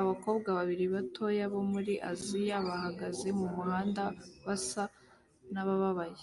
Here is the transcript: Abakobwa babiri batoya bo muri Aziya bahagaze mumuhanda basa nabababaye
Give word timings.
Abakobwa 0.00 0.48
babiri 0.58 0.84
batoya 0.94 1.44
bo 1.52 1.62
muri 1.72 1.94
Aziya 2.10 2.56
bahagaze 2.66 3.26
mumuhanda 3.38 4.04
basa 4.46 4.84
nabababaye 5.52 6.20